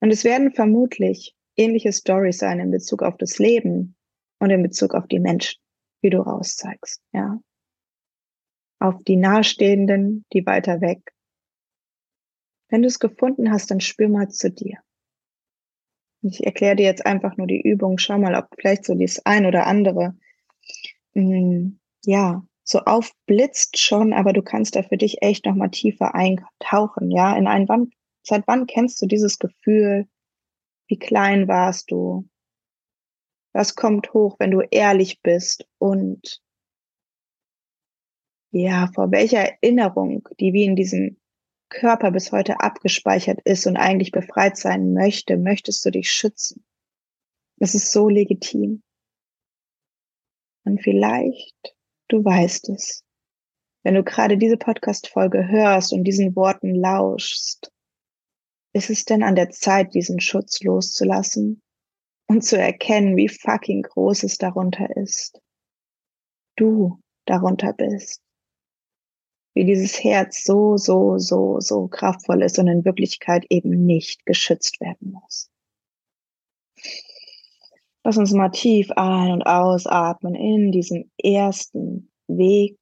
Und 0.00 0.10
es 0.10 0.24
werden 0.24 0.52
vermutlich 0.52 1.34
ähnliche 1.56 1.92
Stories 1.92 2.38
sein 2.38 2.60
in 2.60 2.70
Bezug 2.70 3.02
auf 3.02 3.16
das 3.16 3.38
Leben 3.38 3.96
und 4.38 4.50
in 4.50 4.62
Bezug 4.62 4.94
auf 4.94 5.06
die 5.06 5.20
Menschen, 5.20 5.58
wie 6.02 6.10
du 6.10 6.18
rauszeigst, 6.18 7.02
ja. 7.12 7.40
Auf 8.78 9.02
die 9.04 9.16
Nahestehenden, 9.16 10.24
die 10.32 10.44
weiter 10.44 10.80
weg. 10.80 11.12
Wenn 12.68 12.82
du 12.82 12.88
es 12.88 12.98
gefunden 12.98 13.50
hast, 13.50 13.70
dann 13.70 13.80
spür 13.80 14.08
mal 14.08 14.28
zu 14.28 14.50
dir. 14.50 14.78
Ich 16.22 16.44
erkläre 16.44 16.76
dir 16.76 16.84
jetzt 16.84 17.06
einfach 17.06 17.36
nur 17.36 17.46
die 17.46 17.60
Übung. 17.60 17.98
Schau 17.98 18.18
mal, 18.18 18.34
ob 18.34 18.48
vielleicht 18.58 18.84
so 18.84 18.94
das 18.94 19.24
ein 19.24 19.46
oder 19.46 19.66
andere, 19.66 20.16
mh, 21.14 21.22
mm, 21.22 21.78
ja, 22.04 22.44
so 22.64 22.80
aufblitzt 22.80 23.78
schon, 23.78 24.12
aber 24.12 24.32
du 24.32 24.42
kannst 24.42 24.74
da 24.74 24.82
für 24.82 24.96
dich 24.96 25.22
echt 25.22 25.46
nochmal 25.46 25.70
tiefer 25.70 26.14
eintauchen, 26.14 27.12
ja, 27.12 27.36
in 27.36 27.46
ein 27.46 27.68
wann, 27.68 27.90
seit 28.22 28.46
wann 28.48 28.66
kennst 28.66 29.00
du 29.00 29.06
dieses 29.06 29.38
Gefühl? 29.38 30.08
Wie 30.88 30.98
klein 30.98 31.46
warst 31.46 31.90
du? 31.92 32.28
Was 33.52 33.76
kommt 33.76 34.12
hoch, 34.12 34.36
wenn 34.38 34.50
du 34.50 34.60
ehrlich 34.60 35.22
bist 35.22 35.66
und 35.78 36.42
ja, 38.62 38.90
vor 38.94 39.10
welcher 39.10 39.40
Erinnerung, 39.40 40.26
die 40.40 40.52
wie 40.54 40.64
in 40.64 40.76
diesem 40.76 41.18
Körper 41.68 42.10
bis 42.10 42.32
heute 42.32 42.60
abgespeichert 42.60 43.40
ist 43.44 43.66
und 43.66 43.76
eigentlich 43.76 44.12
befreit 44.12 44.56
sein 44.56 44.94
möchte, 44.94 45.36
möchtest 45.36 45.84
du 45.84 45.90
dich 45.90 46.10
schützen. 46.10 46.64
Das 47.58 47.74
ist 47.74 47.92
so 47.92 48.08
legitim. 48.08 48.82
Und 50.64 50.82
vielleicht, 50.82 51.76
du 52.08 52.24
weißt 52.24 52.70
es, 52.70 53.04
wenn 53.82 53.94
du 53.94 54.02
gerade 54.02 54.38
diese 54.38 54.56
Podcast-Folge 54.56 55.48
hörst 55.48 55.92
und 55.92 56.04
diesen 56.04 56.34
Worten 56.34 56.74
lauschst, 56.74 57.70
ist 58.72 58.90
es 58.90 59.04
denn 59.04 59.22
an 59.22 59.36
der 59.36 59.50
Zeit, 59.50 59.94
diesen 59.94 60.20
Schutz 60.20 60.62
loszulassen 60.62 61.62
und 62.26 62.42
zu 62.42 62.58
erkennen, 62.58 63.16
wie 63.16 63.28
fucking 63.28 63.82
groß 63.82 64.22
es 64.24 64.38
darunter 64.38 64.96
ist? 64.96 65.40
Du 66.56 67.00
darunter 67.26 67.72
bist. 67.74 68.25
Wie 69.56 69.64
dieses 69.64 70.04
Herz 70.04 70.44
so, 70.44 70.76
so, 70.76 71.18
so, 71.18 71.60
so 71.60 71.88
kraftvoll 71.88 72.42
ist 72.42 72.58
und 72.58 72.68
in 72.68 72.84
Wirklichkeit 72.84 73.46
eben 73.48 73.86
nicht 73.86 74.26
geschützt 74.26 74.80
werden 74.80 75.12
muss. 75.12 75.50
Lass 78.04 78.18
uns 78.18 78.32
mal 78.32 78.50
tief 78.50 78.90
ein- 78.92 79.32
und 79.32 79.42
ausatmen 79.42 80.34
in 80.34 80.70
diesen 80.70 81.10
ersten 81.18 82.12
Weg 82.28 82.76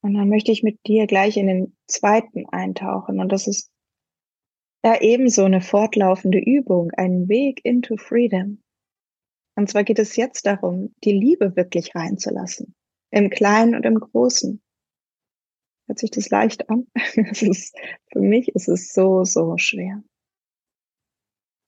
Und 0.00 0.12
dann 0.12 0.28
möchte 0.28 0.52
ich 0.52 0.62
mit 0.62 0.86
dir 0.86 1.06
gleich 1.06 1.38
in 1.38 1.46
den 1.46 1.76
zweiten 1.86 2.46
eintauchen. 2.50 3.20
Und 3.20 3.32
das 3.32 3.46
ist 3.46 3.70
ja 4.84 5.00
ebenso 5.00 5.44
eine 5.44 5.62
fortlaufende 5.62 6.38
Übung, 6.38 6.90
ein 6.90 7.26
Weg 7.26 7.64
into 7.64 7.96
Freedom. 7.96 8.63
Und 9.56 9.70
zwar 9.70 9.84
geht 9.84 9.98
es 9.98 10.16
jetzt 10.16 10.46
darum, 10.46 10.94
die 11.04 11.12
Liebe 11.12 11.56
wirklich 11.56 11.94
reinzulassen. 11.94 12.74
Im 13.10 13.30
Kleinen 13.30 13.74
und 13.74 13.86
im 13.86 14.00
Großen. 14.00 14.60
Hört 15.86 15.98
sich 15.98 16.10
das 16.10 16.30
leicht 16.30 16.68
an? 16.70 16.86
Ist, 17.16 17.76
für 18.10 18.20
mich 18.20 18.48
ist 18.54 18.68
es 18.68 18.92
so, 18.92 19.24
so 19.24 19.58
schwer. 19.58 20.02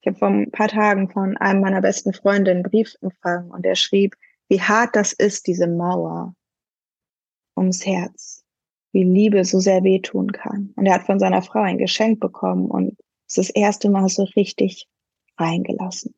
Ich 0.00 0.07
habe 0.09 0.19
vor 0.19 0.28
ein 0.28 0.50
paar 0.50 0.69
Tagen 0.69 1.11
von 1.11 1.37
einem 1.37 1.61
meiner 1.61 1.83
besten 1.83 2.12
Freunde 2.12 2.52
einen 2.52 2.62
Brief 2.62 2.95
empfangen 3.02 3.50
und 3.50 3.66
er 3.66 3.75
schrieb, 3.75 4.16
wie 4.49 4.61
hart 4.61 4.95
das 4.97 5.12
ist, 5.12 5.47
diese 5.47 5.66
Mauer 5.66 6.35
ums 7.57 7.85
Herz, 7.85 8.45
wie 8.93 9.02
Liebe 9.02 9.45
so 9.45 9.59
sehr 9.59 9.83
wehtun 9.83 10.33
kann. 10.33 10.73
Und 10.76 10.87
er 10.87 10.95
hat 10.95 11.07
von 11.07 11.19
seiner 11.19 11.43
Frau 11.43 11.61
ein 11.61 11.78
Geschenk 11.78 12.21
bekommen 12.21 12.71
und 12.71 12.99
es 13.26 13.37
ist 13.37 13.49
das 13.49 13.50
erste 13.50 13.90
Mal 13.90 14.09
so 14.09 14.23
richtig 14.37 14.88
reingelassen. 15.38 16.14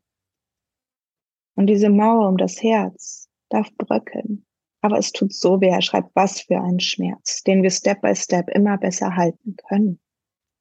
Und 1.59 1.67
diese 1.67 1.91
Mauer 1.91 2.29
um 2.29 2.37
das 2.37 2.62
Herz 2.62 3.29
darf 3.49 3.69
bröckeln. 3.79 4.47
Aber 4.81 4.97
es 4.97 5.11
tut 5.11 5.35
so 5.35 5.61
weh. 5.61 5.67
Er 5.67 5.83
schreibt, 5.83 6.15
was 6.15 6.41
für 6.41 6.61
ein 6.61 6.79
Schmerz, 6.79 7.43
den 7.43 7.65
wir 7.65 7.71
Step 7.71 8.00
by 8.00 8.15
Step 8.15 8.49
immer 8.50 8.79
besser 8.79 9.17
halten 9.17 9.57
können. 9.69 9.99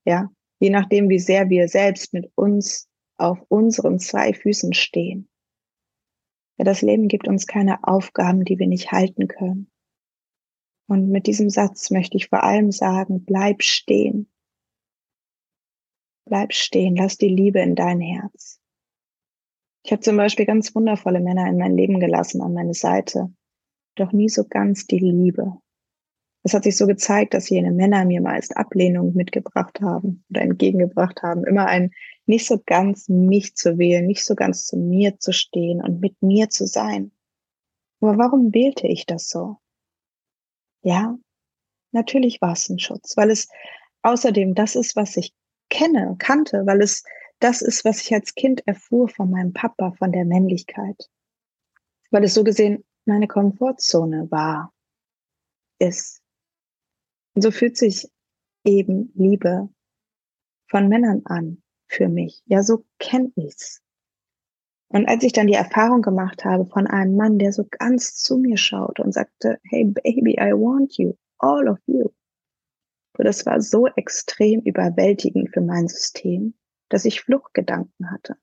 Ja, 0.05 0.31
je 0.57 0.71
nachdem, 0.71 1.07
wie 1.09 1.19
sehr 1.19 1.51
wir 1.51 1.67
selbst 1.67 2.13
mit 2.13 2.31
uns 2.33 2.89
auf 3.15 3.37
unseren 3.47 3.99
zwei 3.99 4.33
Füßen 4.33 4.73
stehen. 4.73 5.29
Ja, 6.57 6.65
das 6.65 6.81
Leben 6.81 7.09
gibt 7.09 7.27
uns 7.27 7.45
keine 7.45 7.83
Aufgaben, 7.83 8.43
die 8.43 8.57
wir 8.57 8.67
nicht 8.67 8.91
halten 8.91 9.27
können. 9.27 9.69
Und 10.89 11.09
mit 11.09 11.27
diesem 11.27 11.51
Satz 11.51 11.91
möchte 11.91 12.17
ich 12.17 12.29
vor 12.29 12.41
allem 12.41 12.71
sagen, 12.71 13.23
bleib 13.23 13.61
stehen. 13.61 14.31
Bleib 16.25 16.53
stehen, 16.53 16.95
lass 16.95 17.19
die 17.19 17.29
Liebe 17.29 17.59
in 17.59 17.75
dein 17.75 18.01
Herz. 18.01 18.56
Ich 19.87 19.91
habe 19.93 20.01
zum 20.01 20.17
Beispiel 20.17 20.45
ganz 20.45 20.75
wundervolle 20.75 21.21
Männer 21.21 21.47
in 21.47 21.57
mein 21.57 21.77
Leben 21.77 22.01
gelassen, 22.01 22.41
an 22.41 22.53
meine 22.53 22.73
Seite, 22.73 23.33
doch 23.95 24.11
nie 24.11 24.27
so 24.27 24.43
ganz 24.43 24.85
die 24.85 24.99
Liebe. 24.99 25.53
Es 26.43 26.53
hat 26.53 26.65
sich 26.65 26.75
so 26.75 26.87
gezeigt, 26.87 27.33
dass 27.33 27.47
jene 27.47 27.71
Männer 27.71 28.03
mir 28.03 28.19
meist 28.19 28.57
Ablehnung 28.57 29.15
mitgebracht 29.15 29.79
haben 29.79 30.25
oder 30.29 30.41
entgegengebracht 30.41 31.23
haben, 31.23 31.45
immer 31.45 31.67
ein 31.67 31.91
nicht 32.25 32.45
so 32.45 32.61
ganz 32.65 33.07
mich 33.07 33.55
zu 33.55 33.77
wählen, 33.77 34.05
nicht 34.05 34.25
so 34.25 34.35
ganz 34.35 34.65
zu 34.65 34.75
mir 34.75 35.19
zu 35.19 35.31
stehen 35.31 35.81
und 35.81 36.01
mit 36.01 36.21
mir 36.21 36.49
zu 36.49 36.67
sein. 36.67 37.13
Aber 38.01 38.17
warum 38.17 38.53
wählte 38.53 38.87
ich 38.87 39.05
das 39.05 39.29
so? 39.29 39.55
Ja, 40.81 41.17
natürlich 41.93 42.41
war 42.41 42.51
es 42.51 42.67
ein 42.67 42.79
Schutz, 42.79 43.15
weil 43.15 43.31
es 43.31 43.47
außerdem 44.01 44.53
das 44.53 44.75
ist, 44.75 44.97
was 44.97 45.15
ich 45.15 45.33
kenne, 45.69 46.17
kannte, 46.19 46.65
weil 46.65 46.81
es 46.81 47.05
das 47.39 47.61
ist, 47.61 47.85
was 47.85 48.01
ich 48.01 48.13
als 48.13 48.35
Kind 48.35 48.67
erfuhr 48.67 49.09
von 49.09 49.29
meinem 49.29 49.53
Papa, 49.53 49.91
von 49.91 50.11
der 50.11 50.25
Männlichkeit. 50.25 51.09
Weil 52.09 52.23
es 52.23 52.33
so 52.33 52.43
gesehen 52.43 52.83
meine 53.05 53.27
Komfortzone 53.27 54.29
war, 54.31 54.73
ist. 55.79 56.21
Und 57.35 57.41
so 57.43 57.51
fühlt 57.51 57.77
sich 57.77 58.09
eben 58.63 59.11
Liebe 59.15 59.69
von 60.67 60.89
Männern 60.89 61.21
an 61.25 61.61
für 61.87 62.09
mich. 62.09 62.43
Ja, 62.45 62.63
so 62.63 62.85
kenn 62.99 63.31
ich's. 63.35 63.81
Und 64.89 65.07
als 65.07 65.23
ich 65.23 65.33
dann 65.33 65.47
die 65.47 65.53
Erfahrung 65.53 66.01
gemacht 66.01 66.45
habe 66.45 66.65
von 66.65 66.87
einem 66.87 67.15
Mann, 67.15 67.39
der 67.39 67.51
so 67.51 67.65
ganz 67.69 68.15
zu 68.15 68.37
mir 68.37 68.57
schaute 68.57 69.03
und 69.03 69.13
sagte, 69.13 69.59
hey 69.63 69.85
baby, 69.85 70.33
I 70.39 70.53
want 70.53 70.97
you, 70.97 71.13
all 71.37 71.67
of 71.67 71.79
you. 71.87 72.09
Und 73.17 73.25
das 73.25 73.45
war 73.45 73.61
so 73.61 73.87
extrem 73.87 74.61
überwältigend 74.61 75.49
für 75.53 75.61
mein 75.61 75.87
System, 75.87 76.53
dass 76.89 77.05
ich 77.05 77.21
Fluchtgedanken 77.21 78.11
hatte. 78.11 78.37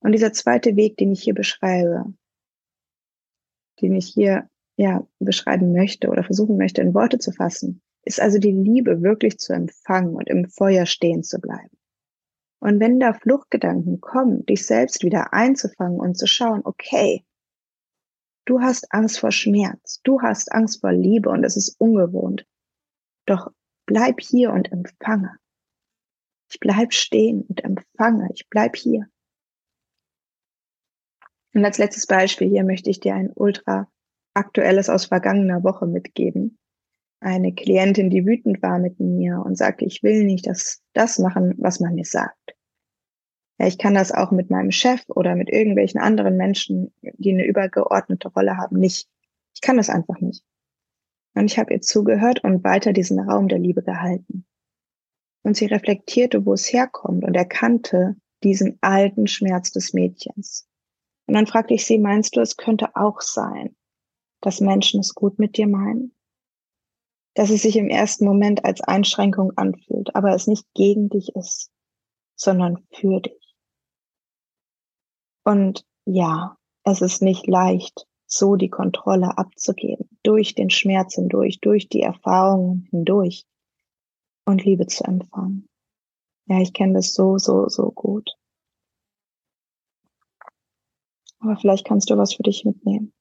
Und 0.00 0.12
dieser 0.12 0.32
zweite 0.32 0.76
Weg, 0.76 0.96
den 0.96 1.12
ich 1.12 1.22
hier 1.22 1.34
beschreibe, 1.34 2.12
den 3.80 3.94
ich 3.94 4.06
hier 4.06 4.48
ja 4.76 5.06
beschreiben 5.18 5.72
möchte 5.72 6.08
oder 6.08 6.24
versuchen 6.24 6.56
möchte 6.56 6.80
in 6.80 6.94
Worte 6.94 7.18
zu 7.18 7.32
fassen, 7.32 7.82
ist 8.02 8.20
also 8.20 8.38
die 8.38 8.52
Liebe 8.52 9.02
wirklich 9.02 9.38
zu 9.38 9.52
empfangen 9.52 10.14
und 10.14 10.28
im 10.28 10.48
Feuer 10.48 10.86
stehen 10.86 11.22
zu 11.22 11.38
bleiben. 11.38 11.76
Und 12.60 12.78
wenn 12.80 13.00
da 13.00 13.14
Fluchtgedanken 13.14 14.00
kommen, 14.00 14.44
dich 14.46 14.66
selbst 14.66 15.02
wieder 15.02 15.32
einzufangen 15.32 15.98
und 15.98 16.16
zu 16.16 16.26
schauen, 16.26 16.60
okay, 16.64 17.24
du 18.44 18.60
hast 18.60 18.92
Angst 18.92 19.18
vor 19.18 19.32
Schmerz, 19.32 20.00
du 20.02 20.20
hast 20.20 20.52
Angst 20.52 20.80
vor 20.80 20.92
Liebe 20.92 21.30
und 21.30 21.44
es 21.44 21.56
ist 21.56 21.80
ungewohnt. 21.80 22.46
Doch 23.26 23.50
bleib 23.86 24.20
hier 24.20 24.52
und 24.52 24.70
empfange. 24.72 25.39
Ich 26.50 26.60
bleib 26.60 26.92
stehen 26.92 27.42
und 27.42 27.64
empfange. 27.64 28.28
Ich 28.34 28.48
bleib 28.48 28.76
hier. 28.76 29.08
Und 31.54 31.64
als 31.64 31.78
letztes 31.78 32.06
Beispiel 32.06 32.48
hier 32.48 32.64
möchte 32.64 32.90
ich 32.90 33.00
dir 33.00 33.14
ein 33.14 33.30
ultra 33.34 33.88
aktuelles 34.34 34.88
aus 34.88 35.06
vergangener 35.06 35.64
Woche 35.64 35.86
mitgeben 35.86 36.58
eine 37.20 37.52
Klientin, 37.52 38.10
die 38.10 38.24
wütend 38.24 38.62
war 38.62 38.78
mit 38.78 38.98
mir 38.98 39.42
und 39.44 39.56
sagte, 39.56 39.84
ich 39.84 40.02
will 40.02 40.24
nicht 40.24 40.46
das, 40.46 40.82
das 40.94 41.18
machen, 41.18 41.54
was 41.58 41.78
man 41.80 41.94
mir 41.94 42.04
sagt. 42.04 42.56
Ja, 43.58 43.66
ich 43.66 43.76
kann 43.76 43.94
das 43.94 44.10
auch 44.10 44.30
mit 44.30 44.50
meinem 44.50 44.70
Chef 44.70 45.02
oder 45.08 45.36
mit 45.36 45.50
irgendwelchen 45.50 46.00
anderen 46.00 46.36
Menschen, 46.36 46.94
die 47.02 47.32
eine 47.32 47.44
übergeordnete 47.44 48.28
Rolle 48.28 48.56
haben, 48.56 48.78
nicht. 48.78 49.06
Ich 49.54 49.60
kann 49.60 49.76
das 49.76 49.90
einfach 49.90 50.18
nicht. 50.20 50.42
Und 51.34 51.44
ich 51.44 51.58
habe 51.58 51.74
ihr 51.74 51.80
zugehört 51.82 52.42
und 52.42 52.64
weiter 52.64 52.92
diesen 52.92 53.20
Raum 53.20 53.48
der 53.48 53.58
Liebe 53.58 53.82
gehalten. 53.82 54.46
Und 55.42 55.56
sie 55.56 55.66
reflektierte, 55.66 56.44
wo 56.44 56.54
es 56.54 56.72
herkommt 56.72 57.24
und 57.24 57.34
erkannte 57.34 58.16
diesen 58.42 58.78
alten 58.80 59.26
Schmerz 59.26 59.72
des 59.72 59.92
Mädchens. 59.92 60.68
Und 61.26 61.34
dann 61.34 61.46
fragte 61.46 61.74
ich 61.74 61.86
sie, 61.86 61.98
meinst 61.98 62.36
du, 62.36 62.40
es 62.40 62.56
könnte 62.56 62.94
auch 62.94 63.20
sein, 63.20 63.76
dass 64.40 64.60
Menschen 64.60 65.00
es 65.00 65.14
gut 65.14 65.38
mit 65.38 65.56
dir 65.56 65.66
meinen? 65.66 66.14
dass 67.34 67.50
es 67.50 67.62
sich 67.62 67.76
im 67.76 67.88
ersten 67.88 68.24
Moment 68.24 68.64
als 68.64 68.80
Einschränkung 68.80 69.52
anfühlt, 69.56 70.14
aber 70.14 70.34
es 70.34 70.46
nicht 70.46 70.66
gegen 70.74 71.08
dich 71.08 71.34
ist, 71.36 71.70
sondern 72.34 72.86
für 72.90 73.20
dich. 73.20 73.56
Und 75.44 75.86
ja, 76.04 76.56
es 76.84 77.00
ist 77.00 77.22
nicht 77.22 77.46
leicht, 77.46 78.06
so 78.26 78.56
die 78.56 78.68
Kontrolle 78.68 79.38
abzugeben, 79.38 80.08
durch 80.22 80.54
den 80.54 80.70
Schmerz 80.70 81.14
hindurch, 81.14 81.60
durch 81.60 81.88
die 81.88 82.02
Erfahrungen 82.02 82.86
hindurch 82.90 83.46
und 84.44 84.64
Liebe 84.64 84.86
zu 84.86 85.04
empfangen. 85.04 85.68
Ja, 86.46 86.60
ich 86.60 86.72
kenne 86.72 86.94
das 86.94 87.12
so, 87.12 87.38
so, 87.38 87.68
so 87.68 87.90
gut. 87.92 88.30
Aber 91.38 91.56
vielleicht 91.56 91.86
kannst 91.86 92.10
du 92.10 92.16
was 92.16 92.34
für 92.34 92.42
dich 92.42 92.64
mitnehmen. 92.64 93.12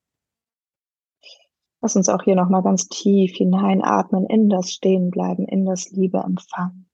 Lass 1.82 1.96
uns 1.96 2.10
auch 2.10 2.24
hier 2.24 2.36
nochmal 2.36 2.64
ganz 2.64 2.90
tief 2.90 3.36
hineinatmen, 3.36 4.26
in 4.26 4.50
das 4.50 4.72
Stehenbleiben, 4.72 5.48
in 5.48 5.66
das 5.66 5.92
Liebe 5.92 6.20
empfangen. 6.20 6.90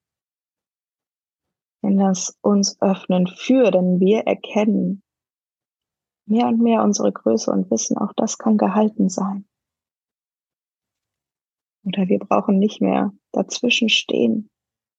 In 1.82 1.98
das 1.98 2.38
uns 2.42 2.80
öffnen 2.80 3.26
für, 3.26 3.70
denn 3.70 3.98
wir 3.98 4.20
erkennen 4.20 5.02
mehr 6.26 6.48
und 6.48 6.60
mehr 6.60 6.82
unsere 6.82 7.12
Größe 7.12 7.50
und 7.50 7.70
wissen, 7.70 7.96
auch 7.96 8.12
das 8.14 8.38
kann 8.38 8.58
gehalten 8.58 9.08
sein. 9.08 9.48
Oder 11.86 12.08
wir 12.08 12.18
brauchen 12.18 12.58
nicht 12.58 12.80
mehr 12.80 13.12
dazwischen 13.32 13.88
stehen, 13.88 14.50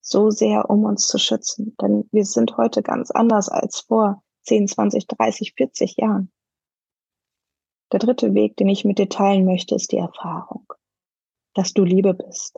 so 0.01 0.29
sehr, 0.29 0.69
um 0.69 0.85
uns 0.85 1.07
zu 1.07 1.19
schützen. 1.19 1.75
Denn 1.81 2.07
wir 2.11 2.23
sind 2.23 2.55
heute 2.55 2.81
ganz 2.81 3.11
anders 3.11 3.49
als 3.49 3.81
vor 3.81 4.23
10, 4.43 4.69
20, 4.69 5.05
30, 5.05 5.53
40 5.55 5.97
Jahren. 5.97 6.31
Der 7.91 7.99
dritte 7.99 8.33
Weg, 8.33 8.55
den 8.55 8.69
ich 8.69 8.85
mit 8.85 8.99
dir 8.99 9.09
teilen 9.09 9.45
möchte, 9.45 9.75
ist 9.75 9.91
die 9.91 9.97
Erfahrung, 9.97 10.65
dass 11.53 11.73
du 11.73 11.83
Liebe 11.83 12.13
bist. 12.13 12.57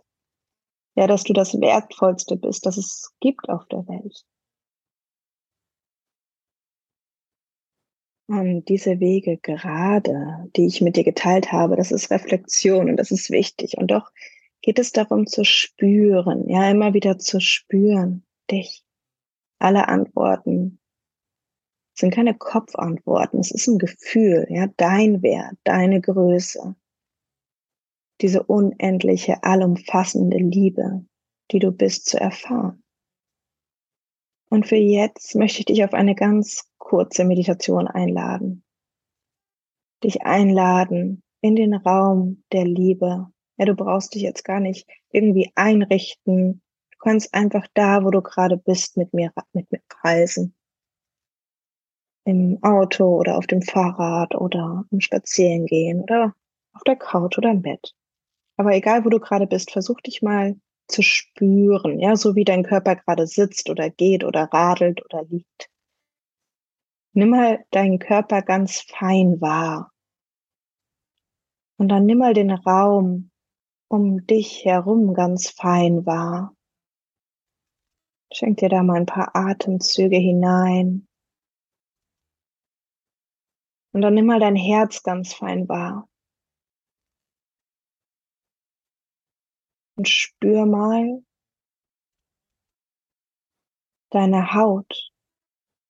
Ja, 0.96 1.08
dass 1.08 1.24
du 1.24 1.34
das 1.34 1.60
Wertvollste 1.60 2.36
bist, 2.36 2.66
das 2.66 2.78
es 2.78 3.12
gibt 3.20 3.50
auf 3.50 3.66
der 3.68 3.88
Welt. 3.88 4.26
Und 8.30 8.66
diese 8.70 9.00
Wege 9.00 9.38
gerade, 9.38 10.52
die 10.56 10.68
ich 10.68 10.82
mit 10.82 10.96
dir 10.96 11.04
geteilt 11.04 11.52
habe, 11.52 11.76
das 11.76 11.92
ist 11.92 12.12
Reflexion 12.12 12.88
und 12.88 12.98
das 12.98 13.10
ist 13.10 13.32
wichtig. 13.32 13.76
Und 13.76 13.90
doch 13.90 14.12
geht 14.62 14.78
es 14.78 14.92
darum 14.92 15.26
zu 15.26 15.44
spüren, 15.44 16.48
ja, 16.48 16.70
immer 16.70 16.94
wieder 16.94 17.18
zu 17.18 17.40
spüren, 17.40 18.24
dich. 18.52 18.86
Alle 19.58 19.88
Antworten 19.88 20.80
sind 21.96 22.14
keine 22.14 22.36
Kopfantworten, 22.36 23.40
es 23.40 23.50
ist 23.50 23.66
ein 23.66 23.80
Gefühl, 23.80 24.46
ja, 24.50 24.68
dein 24.78 25.24
Wert, 25.24 25.58
deine 25.64 26.00
Größe, 26.00 26.76
diese 28.22 28.44
unendliche, 28.44 29.42
allumfassende 29.44 30.38
Liebe, 30.38 31.04
die 31.50 31.58
du 31.58 31.72
bist, 31.72 32.06
zu 32.06 32.20
erfahren. 32.20 32.84
Und 34.52 34.68
für 34.68 34.76
jetzt 34.76 35.34
möchte 35.34 35.62
ich 35.62 35.66
dich 35.66 35.84
auf 35.84 35.96
eine 35.96 36.14
ganz 36.14 36.69
kurze 36.90 37.24
Meditation 37.24 37.88
einladen. 37.88 38.64
Dich 40.04 40.24
einladen 40.24 41.22
in 41.40 41.56
den 41.56 41.76
Raum 41.76 42.44
der 42.52 42.66
Liebe. 42.66 43.28
Ja, 43.58 43.66
du 43.66 43.76
brauchst 43.76 44.16
dich 44.16 44.24
jetzt 44.24 44.44
gar 44.44 44.60
nicht 44.60 44.90
irgendwie 45.12 45.52
einrichten. 45.54 46.64
Du 46.92 46.98
kannst 46.98 47.32
einfach 47.36 47.68
da, 47.76 48.04
wo 48.04 48.10
du 48.10 48.24
gerade 48.24 48.58
bist, 48.58 48.98
mit 48.98 49.14
mir, 49.14 49.32
mit 49.54 49.72
mir 49.72 49.82
reisen. 50.04 50.56
Im 52.26 52.58
Auto 52.64 53.20
oder 53.20 53.38
auf 53.38 53.46
dem 53.46 53.62
Fahrrad 53.62 54.34
oder 54.34 54.86
im 54.90 55.00
Spazierengehen 55.00 56.02
oder 56.02 56.34
auf 56.74 56.82
der 56.86 56.96
Couch 56.96 57.38
oder 57.38 57.52
im 57.52 57.62
Bett. 57.62 57.94
Aber 58.58 58.74
egal, 58.74 59.06
wo 59.06 59.10
du 59.10 59.20
gerade 59.20 59.46
bist, 59.46 59.70
versuch 59.72 60.02
dich 60.02 60.24
mal 60.24 60.60
zu 60.88 61.04
spüren, 61.04 62.00
ja, 62.00 62.16
so 62.16 62.36
wie 62.36 62.46
dein 62.46 62.64
Körper 62.64 62.96
gerade 62.96 63.28
sitzt 63.28 63.70
oder 63.70 63.92
geht 63.92 64.24
oder 64.24 64.46
radelt 64.52 65.06
oder 65.06 65.24
liegt. 65.30 65.70
Nimm 67.14 67.30
mal 67.30 67.66
deinen 67.72 68.00
Körper 68.00 68.42
ganz 68.42 68.82
fein 68.82 69.42
wahr. 69.42 69.92
Und 71.78 71.90
dann 71.90 72.06
nimm 72.06 72.20
mal 72.20 72.34
den 72.34 72.52
Raum 72.52 73.32
um 73.90 74.26
dich 74.28 74.66
herum 74.66 75.14
ganz 75.14 75.50
fein 75.50 76.06
wahr. 76.06 76.56
Schenk 78.32 78.58
dir 78.58 78.70
da 78.70 78.84
mal 78.84 78.98
ein 78.98 79.06
paar 79.06 79.36
Atemzüge 79.36 80.18
hinein. 80.18 81.08
Und 83.92 84.02
dann 84.02 84.14
nimm 84.14 84.28
mal 84.28 84.40
dein 84.40 84.56
Herz 84.56 85.02
ganz 85.02 85.34
fein 85.34 85.68
wahr. 85.68 86.10
und 90.00 90.08
spür 90.08 90.66
mal 90.66 91.22
deine 94.12 94.54
Haut, 94.54 95.12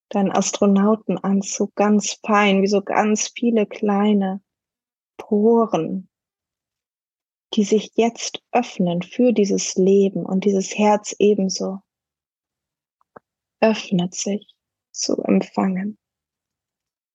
deinen 0.10 0.32
Astronautenanzug 0.32 1.76
ganz 1.76 2.20
fein, 2.26 2.62
wie 2.62 2.68
so 2.68 2.82
ganz 2.82 3.32
viele 3.36 3.66
kleine 3.66 4.42
Poren, 5.18 6.10
die 7.54 7.64
sich 7.64 7.92
jetzt 7.96 8.44
öffnen 8.52 9.02
für 9.02 9.34
dieses 9.34 9.76
Leben 9.76 10.26
und 10.26 10.46
dieses 10.46 10.78
Herz 10.78 11.16
ebenso 11.20 11.80
öffnet 13.62 14.14
sich 14.14 14.56
zu 14.92 15.22
empfangen. 15.24 15.98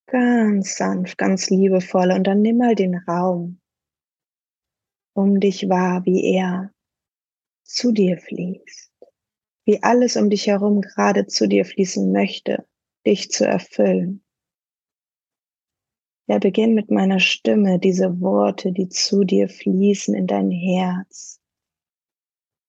Ganz 0.07 0.77
sanft, 0.77 1.17
ganz 1.19 1.51
liebevoll 1.51 2.13
und 2.13 2.25
dann 2.25 2.43
nimm 2.43 2.59
mal 2.59 2.75
den 2.75 2.97
Raum 2.97 3.61
um 5.15 5.39
dich 5.41 5.69
wahr, 5.69 6.05
wie 6.05 6.35
er 6.35 6.73
zu 7.63 7.93
dir 7.93 8.19
fließt, 8.19 8.93
wie 9.65 9.83
alles 9.83 10.17
um 10.17 10.29
dich 10.29 10.49
herum 10.49 10.81
gerade 10.81 11.27
zu 11.27 11.47
dir 11.47 11.65
fließen 11.65 12.13
möchte, 12.13 12.67
dich 13.07 13.31
zu 13.31 13.47
erfüllen. 13.47 14.25
Ja, 16.27 16.39
beginn 16.39 16.75
mit 16.75 16.91
meiner 16.91 17.21
Stimme 17.21 17.79
diese 17.79 18.21
Worte, 18.21 18.73
die 18.73 18.89
zu 18.89 19.25
dir 19.25 19.49
fließen 19.49 20.15
in 20.15 20.27
dein 20.27 20.51
Herz, 20.51 21.39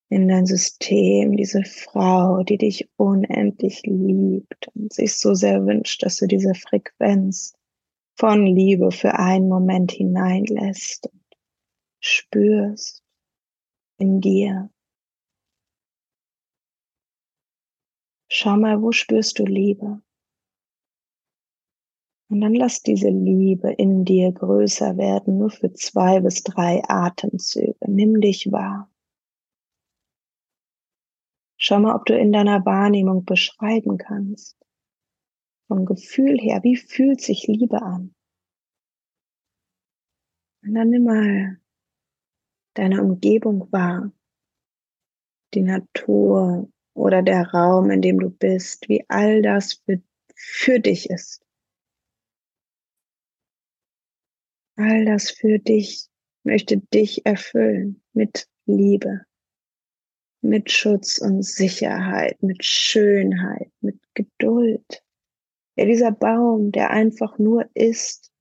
in 0.09 0.27
dein 0.27 0.45
System, 0.45 1.37
diese 1.37 1.63
Frau, 1.63 2.43
die 2.43 2.57
dich 2.57 2.89
unendlich 2.97 3.81
liebt 3.85 4.67
und 4.75 4.91
sich 4.91 5.15
so 5.15 5.33
sehr 5.33 5.65
wünscht, 5.65 6.03
dass 6.03 6.17
du 6.17 6.27
diese 6.27 6.53
Frequenz 6.53 7.53
von 8.17 8.45
Liebe 8.45 8.91
für 8.91 9.13
einen 9.13 9.47
Moment 9.47 9.91
hineinlässt 9.93 11.07
und 11.07 11.23
spürst 11.99 13.03
in 13.97 14.19
dir. 14.19 14.69
Schau 18.29 18.57
mal, 18.57 18.81
wo 18.81 18.91
spürst 18.91 19.39
du 19.39 19.45
Liebe? 19.45 20.01
Und 22.27 22.41
dann 22.41 22.55
lass 22.55 22.81
diese 22.81 23.09
Liebe 23.09 23.71
in 23.71 24.03
dir 24.03 24.31
größer 24.31 24.97
werden, 24.97 25.37
nur 25.37 25.51
für 25.51 25.71
zwei 25.73 26.19
bis 26.21 26.43
drei 26.43 26.81
Atemzüge. 26.87 27.77
Nimm 27.87 28.19
dich 28.19 28.51
wahr. 28.51 28.91
Schau 31.57 31.79
mal, 31.79 31.95
ob 31.95 32.05
du 32.05 32.17
in 32.17 32.31
deiner 32.31 32.65
Wahrnehmung 32.65 33.25
beschreiben 33.25 33.97
kannst. 33.97 34.57
Vom 35.67 35.85
Gefühl 35.85 36.37
her, 36.39 36.63
wie 36.63 36.75
fühlt 36.75 37.21
sich 37.21 37.47
Liebe 37.47 37.81
an? 37.81 38.13
Und 40.63 40.73
dann 40.73 40.89
nimm 40.89 41.03
mal 41.03 41.59
deine 42.73 43.01
Umgebung 43.01 43.71
wahr. 43.71 44.11
Die 45.53 45.61
Natur, 45.61 46.67
oder 46.95 47.21
der 47.21 47.47
Raum, 47.51 47.91
in 47.91 48.01
dem 48.01 48.19
du 48.19 48.29
bist, 48.29 48.89
wie 48.89 49.05
all 49.09 49.41
das 49.41 49.73
für, 49.85 50.01
für 50.35 50.79
dich 50.79 51.09
ist. 51.09 51.44
All 54.77 55.05
das 55.05 55.29
für 55.31 55.59
dich 55.59 56.07
möchte 56.43 56.77
dich 56.77 57.25
erfüllen 57.25 58.03
mit 58.13 58.47
Liebe, 58.65 59.21
mit 60.41 60.71
Schutz 60.71 61.17
und 61.17 61.43
Sicherheit, 61.43 62.41
mit 62.43 62.63
Schönheit, 62.63 63.71
mit 63.81 63.99
Geduld. 64.13 65.03
Ja, 65.77 65.85
dieser 65.85 66.11
Baum, 66.11 66.71
der 66.71 66.89
einfach 66.89 67.37
nur 67.39 67.69
ist 67.73 68.31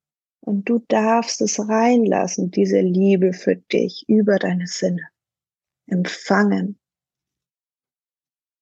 und 0.41 0.69
du 0.69 0.81
darfst 0.89 1.41
es 1.41 1.59
reinlassen, 1.61 2.51
diese 2.51 2.81
Liebe 2.81 3.33
für 3.33 3.57
dich 3.57 4.05
über 4.09 4.37
deine 4.37 4.67
Sinne 4.67 5.09
empfangen 5.87 6.79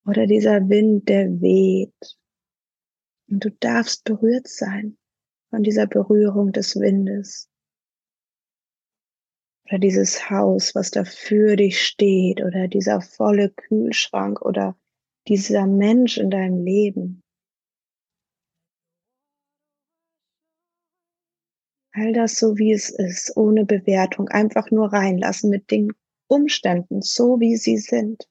oder 0.04 0.26
dieser 0.26 0.68
Wind, 0.68 1.08
der 1.08 1.40
weht. 1.40 2.18
Und 3.28 3.44
du 3.44 3.50
darfst 3.50 4.04
berührt 4.04 4.48
sein 4.48 4.98
von 5.50 5.62
dieser 5.62 5.86
Berührung 5.86 6.52
des 6.52 6.76
Windes. 6.76 7.48
Oder 9.68 9.78
dieses 9.78 10.28
Haus, 10.30 10.74
was 10.74 10.90
da 10.90 11.04
für 11.04 11.56
dich 11.56 11.80
steht, 11.80 12.42
oder 12.42 12.68
dieser 12.68 13.00
volle 13.00 13.50
Kühlschrank, 13.50 14.42
oder 14.42 14.76
dieser 15.28 15.66
Mensch 15.66 16.18
in 16.18 16.30
deinem 16.30 16.64
Leben. 16.64 17.22
All 21.94 22.12
das 22.12 22.36
so 22.36 22.56
wie 22.56 22.72
es 22.72 22.90
ist, 22.90 23.36
ohne 23.36 23.66
Bewertung, 23.66 24.28
einfach 24.28 24.70
nur 24.70 24.92
reinlassen 24.92 25.50
mit 25.50 25.70
den 25.70 25.92
Umständen, 26.26 27.02
so 27.02 27.38
wie 27.38 27.56
sie 27.56 27.76
sind. 27.76 28.26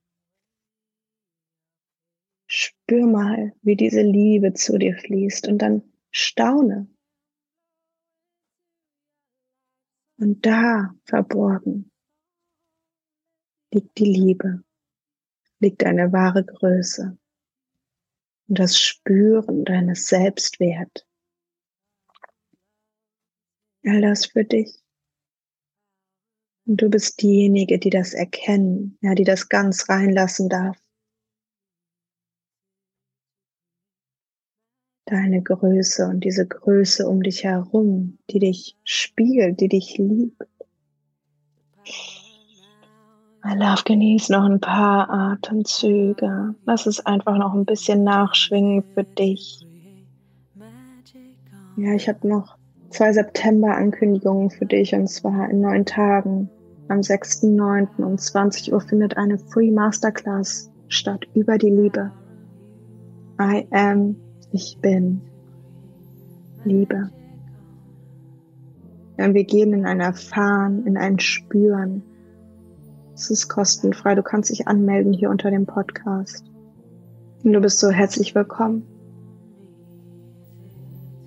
Spür 2.47 3.05
mal, 3.07 3.53
wie 3.61 3.75
diese 3.75 4.01
Liebe 4.01 4.53
zu 4.53 4.77
dir 4.77 4.97
fließt 4.97 5.47
und 5.47 5.59
dann 5.59 5.83
staune. 6.09 6.90
Und 10.21 10.45
da 10.45 10.93
verborgen 11.05 11.91
liegt 13.73 13.97
die 13.97 14.05
Liebe, 14.05 14.63
liegt 15.59 15.81
deine 15.81 16.13
wahre 16.13 16.45
Größe 16.45 17.17
und 18.47 18.59
das 18.59 18.77
Spüren 18.77 19.65
deines 19.65 20.05
Selbstwert. 20.05 21.07
All 23.83 24.01
das 24.01 24.27
für 24.27 24.45
dich. 24.45 24.83
Und 26.67 26.83
du 26.83 26.89
bist 26.91 27.19
diejenige, 27.23 27.79
die 27.79 27.89
das 27.89 28.13
erkennen, 28.13 28.99
ja, 29.01 29.15
die 29.15 29.23
das 29.23 29.49
ganz 29.49 29.89
reinlassen 29.89 30.49
darf. 30.49 30.77
Deine 35.11 35.41
Größe 35.41 36.07
und 36.07 36.23
diese 36.23 36.47
Größe 36.47 37.07
um 37.07 37.21
dich 37.21 37.43
herum, 37.43 38.17
die 38.29 38.39
dich 38.39 38.77
spiegelt, 38.83 39.59
die 39.59 39.67
dich 39.67 39.97
liebt. 39.97 40.41
I 43.43 43.55
love, 43.55 43.83
genieß 43.83 44.29
noch 44.29 44.45
ein 44.45 44.61
paar 44.61 45.09
Atemzüge. 45.09 46.55
Lass 46.65 46.85
es 46.85 47.05
einfach 47.05 47.37
noch 47.37 47.53
ein 47.53 47.65
bisschen 47.65 48.03
nachschwingen 48.03 48.83
für 48.93 49.03
dich. 49.03 49.65
Ja, 51.75 51.93
ich 51.93 52.07
habe 52.07 52.27
noch 52.27 52.57
zwei 52.89 53.11
September-Ankündigungen 53.11 54.49
für 54.49 54.65
dich 54.65 54.93
und 54.93 55.07
zwar 55.07 55.49
in 55.49 55.61
neun 55.61 55.85
Tagen. 55.85 56.49
Am 56.87 56.99
6.9. 56.99 58.03
um 58.03 58.17
20 58.17 58.71
Uhr 58.71 58.81
findet 58.81 59.17
eine 59.17 59.39
Free 59.39 59.71
Masterclass 59.71 60.71
statt 60.87 61.25
über 61.33 61.57
die 61.57 61.69
Liebe. 61.69 62.11
I 63.41 63.65
am 63.71 64.15
ich 64.51 64.77
bin. 64.81 65.21
Liebe. 66.63 67.09
Ja, 69.17 69.33
wir 69.33 69.43
gehen 69.43 69.73
in 69.73 69.85
ein 69.85 69.99
Erfahren, 69.99 70.85
in 70.85 70.97
ein 70.97 71.19
Spüren. 71.19 72.03
Es 73.13 73.29
ist 73.29 73.49
kostenfrei. 73.49 74.15
Du 74.15 74.23
kannst 74.23 74.49
dich 74.49 74.67
anmelden 74.67 75.13
hier 75.13 75.29
unter 75.29 75.51
dem 75.51 75.65
Podcast. 75.65 76.45
Und 77.43 77.53
du 77.53 77.59
bist 77.59 77.79
so 77.79 77.89
herzlich 77.89 78.35
willkommen. 78.35 78.83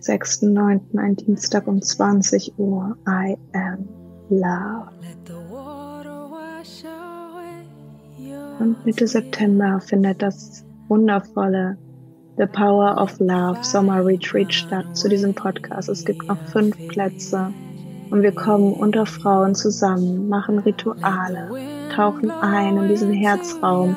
6.9. 0.01 0.99
ein 0.99 1.17
Dienstag 1.17 1.67
um 1.67 1.81
20 1.81 2.59
Uhr. 2.59 2.97
I 3.09 3.37
am 3.53 3.89
love. 4.29 4.91
Und 8.61 8.87
Mitte 8.87 9.07
September 9.07 9.81
findet 9.81 10.23
das 10.23 10.65
wundervolle 10.89 11.77
The 12.37 12.47
Power 12.47 13.01
of 13.01 13.21
Love 13.21 13.63
Sommer 13.63 14.05
Retreat 14.05 14.53
statt 14.53 14.97
zu 14.97 15.09
diesem 15.09 15.35
Podcast. 15.35 15.89
Es 15.89 16.05
gibt 16.05 16.27
noch 16.27 16.39
fünf 16.49 16.77
Plätze 16.89 17.53
und 18.11 18.23
wir 18.23 18.33
kommen 18.33 18.73
unter 18.73 19.07
Frauen 19.07 19.55
zusammen, 19.55 20.29
machen 20.29 20.59
Rituale, 20.59 21.49
tauchen 21.95 22.33
ein 22.33 22.77
in 22.77 22.89
diesen 22.89 23.13
Herzraum, 23.13 23.95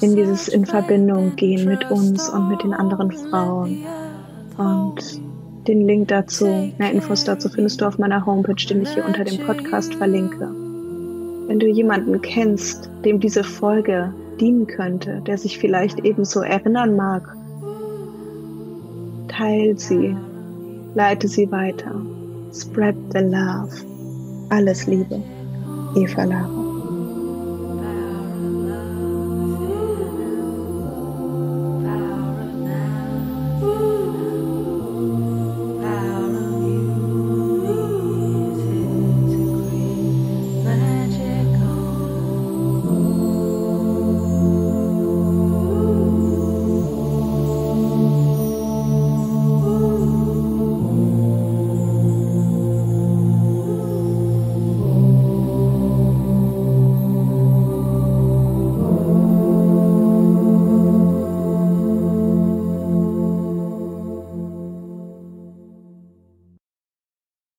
in 0.00 0.16
dieses 0.16 0.48
in 0.48 0.64
Verbindung 0.64 1.36
gehen 1.36 1.68
mit 1.68 1.90
uns 1.90 2.30
und 2.30 2.48
mit 2.48 2.62
den 2.62 2.72
anderen 2.72 3.12
Frauen. 3.12 3.84
Und 4.56 5.20
den 5.68 5.86
Link 5.86 6.08
dazu, 6.08 6.72
mehr 6.78 6.90
Infos 6.90 7.24
dazu 7.24 7.50
findest 7.50 7.82
du 7.82 7.84
auf 7.84 7.98
meiner 7.98 8.24
Homepage, 8.24 8.66
den 8.66 8.80
ich 8.80 8.94
hier 8.94 9.04
unter 9.04 9.24
dem 9.24 9.44
Podcast 9.44 9.94
verlinke. 9.94 10.48
Wenn 11.48 11.58
du 11.58 11.66
jemanden 11.66 12.22
kennst, 12.22 12.88
dem 13.04 13.20
diese 13.20 13.44
Folge 13.44 14.14
dienen 14.40 14.66
könnte, 14.66 15.20
der 15.26 15.36
sich 15.36 15.58
vielleicht 15.58 15.98
ebenso 16.00 16.40
erinnern 16.40 16.96
mag, 16.96 17.36
teil 19.38 19.78
sie, 19.78 20.16
leite 20.94 21.28
sie 21.28 21.50
weiter. 21.50 21.94
Spread 22.52 22.96
the 23.12 23.20
love. 23.20 23.72
Alles 24.50 24.86
Liebe. 24.86 25.22
Eva 25.94 26.24
Lara. 26.24 26.67